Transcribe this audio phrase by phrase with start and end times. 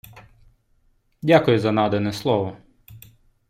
[1.21, 2.57] Дякую за надане слово!